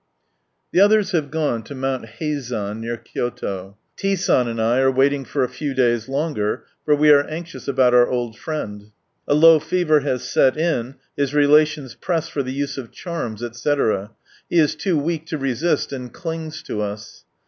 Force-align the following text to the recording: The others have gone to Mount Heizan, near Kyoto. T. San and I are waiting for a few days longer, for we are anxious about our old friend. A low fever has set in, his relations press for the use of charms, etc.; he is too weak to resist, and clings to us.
The 0.71 0.79
others 0.79 1.11
have 1.11 1.29
gone 1.29 1.61
to 1.61 1.75
Mount 1.75 2.05
Heizan, 2.19 2.81
near 2.81 2.97
Kyoto. 2.97 3.77
T. 3.95 4.15
San 4.15 4.47
and 4.47 4.59
I 4.59 4.79
are 4.79 4.89
waiting 4.89 5.25
for 5.25 5.43
a 5.43 5.47
few 5.47 5.75
days 5.75 6.09
longer, 6.09 6.63
for 6.83 6.95
we 6.95 7.11
are 7.11 7.21
anxious 7.27 7.67
about 7.67 7.93
our 7.93 8.07
old 8.09 8.35
friend. 8.35 8.85
A 9.27 9.35
low 9.35 9.59
fever 9.59 9.99
has 9.99 10.23
set 10.23 10.57
in, 10.57 10.95
his 11.15 11.35
relations 11.35 11.93
press 11.93 12.27
for 12.29 12.41
the 12.41 12.49
use 12.51 12.79
of 12.79 12.89
charms, 12.91 13.43
etc.; 13.43 14.09
he 14.49 14.57
is 14.57 14.73
too 14.73 14.97
weak 14.97 15.27
to 15.27 15.37
resist, 15.37 15.93
and 15.93 16.11
clings 16.11 16.63
to 16.63 16.81
us. 16.81 17.23